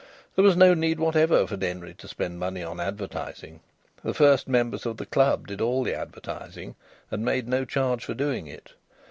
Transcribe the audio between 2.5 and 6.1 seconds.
on advertising. The first members of the club did all the